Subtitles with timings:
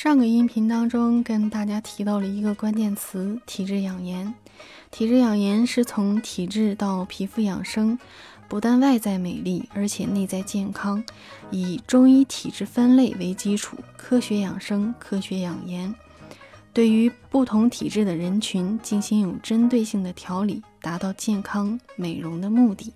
[0.00, 4.32] 上个音频当中跟大家提到了一个关键词：体质养颜。
[4.92, 7.98] 体质养颜是从体质到皮肤养生，
[8.46, 11.02] 不但外在美丽，而且内在健康。
[11.50, 15.92] 以中医体质分类为基础，科学养生，科学养颜。
[16.72, 22.92] 对于不同体质的人群进行有针对性的调理，达到健康美容的目的。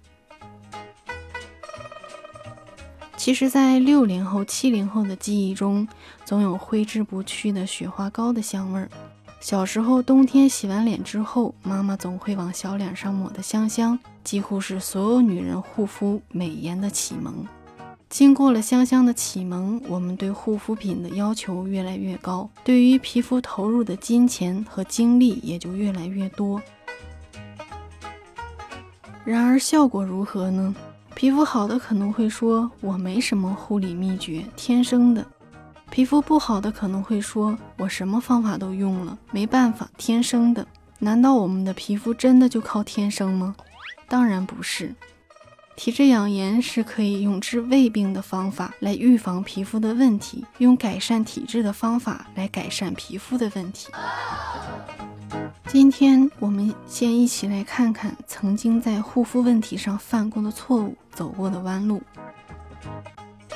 [3.23, 5.87] 其实，在六零后、七零后的记忆中，
[6.25, 8.91] 总有挥之不去的雪花膏的香味儿。
[9.39, 17.47] 小时候，冬天洗完脸之后，妈妈总会往小脸上抹的香香，几乎是所有女人护肤美颜的启蒙。
[18.11, 26.61] 经过了香香的启蒙，我们对护肤品的要求越来越高，对于皮肤投入的金钱和精力也就越来越多。
[29.25, 30.75] 然而，效果如何呢？
[31.23, 35.25] 皮肤好的可能会说：“我没什么护理秘诀，天生的。”
[35.89, 40.67] 皮肤不好的可能会说：“我什么方法都用了，没办法，天生的。”
[40.99, 43.55] 难道我们的皮肤真的就靠天生吗？
[44.09, 44.93] 当然不是。
[45.77, 53.93] 体质养颜是可以用治胃病的方法来预防皮肤的问题，用改善体质的方法来改善皮肤的问题。
[55.73, 62.03] 今天我们先一起来看看曾经在护肤问题上犯过的错误、走过的弯路。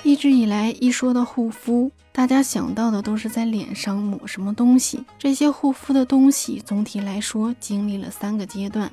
[0.02, 5.04] 一直以来，一说到护肤，大家想到的都是在脸上抹什么东西。
[5.18, 8.90] 这些护肤的东西，总体来说经历了三个阶段。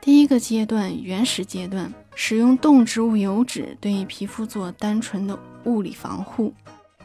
[0.00, 6.52] 第一个阶段，原始阶段，使用动植物油脂对皮肤做单纯的物理防护，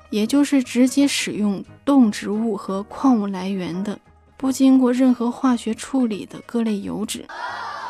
[0.09, 3.99] 也就是直接使用动植物和矿物来源的。
[4.37, 7.25] 不经过任何化学处理的各类油脂，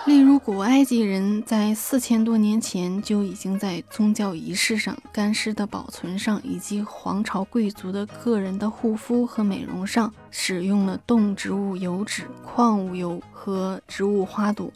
[0.05, 14.71] 例如古埃及人在四千多年前就已经在宗教仪式上、干尸的保存上，以及皇朝贵族的个人的护肤和美容上，使用了动植物油脂、矿物油和植物花朵。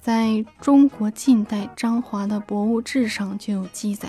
[0.00, 4.08] 在中国近代张华的《博物志》上就有记载，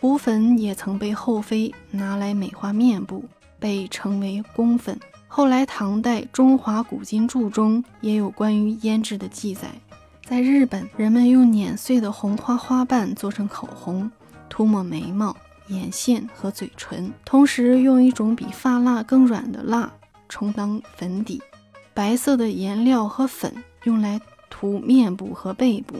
[0.00, 3.24] 骨粉也曾被后妃拿来美化面部，
[3.58, 4.98] 被称为宫粉。
[5.30, 9.68] 后来，唐代《中华古今注》中也有关于胭脂的记载。
[10.26, 14.10] 在日本，人们用碾碎的红花花瓣做成口红，
[14.48, 15.36] 涂抹眉毛、
[15.68, 19.92] 眼线和嘴唇，同时用一种比发蜡更软的蜡
[20.28, 21.40] 充当粉底。
[21.94, 25.96] 白色的颜料和粉用来涂面部和背部，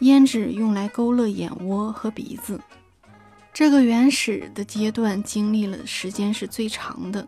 [0.00, 2.60] 胭脂用来勾勒眼窝和鼻子。
[3.52, 7.26] 这个原始的阶段经历了时间是最长的。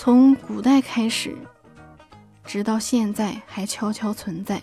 [0.00, 1.36] 从古代开始，
[2.44, 4.62] 直到现在还悄悄存在。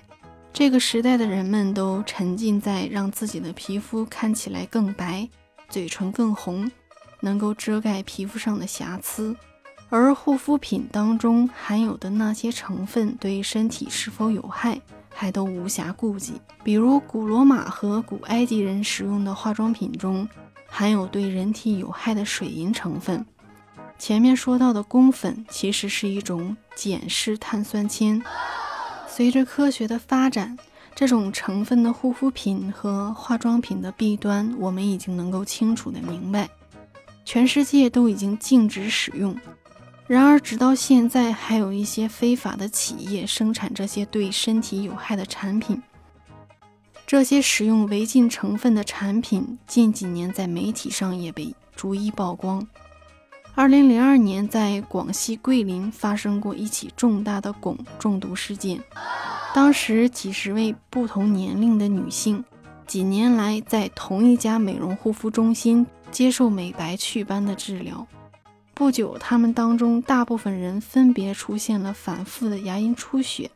[0.53, 5.27] 这个时代的人们都沉浸在让自己的皮肤看起来更白、
[5.67, 6.71] 嘴唇更红，
[7.19, 9.35] 能够遮盖皮肤上的瑕疵。
[9.89, 14.79] 而护肤品当中含有的那些成分对身体是否有害，
[15.13, 16.39] 还都无暇顾及。
[16.63, 20.25] 比如古罗马和古埃及人使用的化妆品中，
[20.65, 23.25] 含有对人体有害的水银成分。
[23.97, 28.21] 前面说到的宫粉其实是一种碱式碳酸铅。
[29.07, 30.57] 随着科学的发展，
[30.93, 36.49] 这种成分的护肤品和化妆品的弊端，我们已经能够清楚的明白。
[37.23, 39.35] 全世界都已经禁止使用。
[40.05, 45.81] 然而，直到现在，还有一些非法的企业生产这些对身体有害的产品。
[47.07, 52.67] 这些使用违禁成分的产品，近几年在媒体上也被逐一曝光。
[53.57, 58.83] 二零零二年，在广西桂林发生过一起重大的汞中毒事件。
[59.53, 62.43] 当时，几十位不同年龄的女性，
[62.85, 68.05] 几年来在同一家美容护肤中心接受美白祛斑的治疗。
[68.73, 73.49] 不久，她们当中大部分人分别出现了反复的牙龈出血、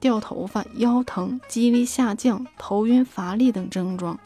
[0.00, 4.18] 掉头发、腰疼、肌力下降、头晕乏力等症状。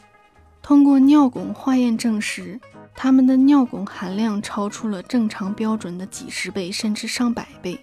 [0.63, 2.59] 通过尿汞化验证实。
[2.95, 7.79] 他们的尿汞含量超出了正常标准的几十倍，甚至上百倍。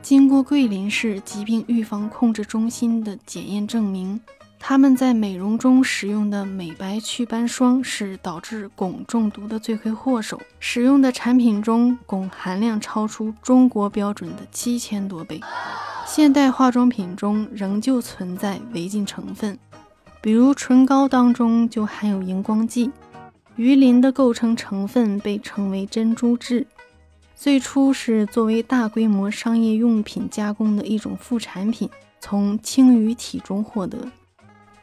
[0.00, 4.20] 经过桂林市疾病预防控制中心的检验证明，
[4.58, 10.40] 他们在美容中使用的美白祛斑霜是导致汞中毒的罪魁祸首。
[10.60, 15.40] 使用的产品中汞含量超出中国标准的七千多倍。
[16.06, 19.58] 现代化妆品中仍旧存在违禁成分，
[20.22, 22.90] 比如唇膏当中就含有荧光剂。
[23.58, 26.64] 鱼鳞的构成成分被称为珍珠质，
[27.34, 31.90] 最初是作为大规模商业用品加工的一种副产品，
[32.20, 34.12] 从青鱼体中获得。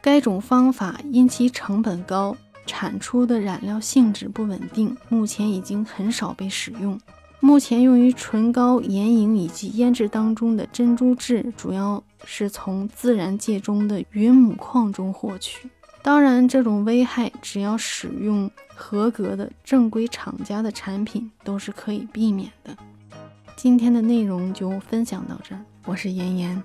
[0.02, 2.36] 该种方法因其成本高，
[2.66, 7.00] 产出的染料性质不稳定，目前已经很少被使用。
[7.40, 15.70] 目前用于唇膏、眼影以及胭脂当中的珍珠质，主要是从自然界中的云母矿中获取。
[16.06, 22.76] 当然，这种危害只要使用合格的正规厂家的产品，都是可以避免的。
[23.56, 26.62] 今天的内容就分享到这儿，我是妍妍。